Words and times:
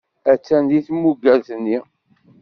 Attan 0.31 0.63
deg 0.69 0.83
tmugert-nni. 0.87 1.77